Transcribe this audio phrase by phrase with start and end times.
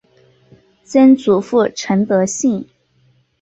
[0.83, 2.67] 曾祖父陈德兴。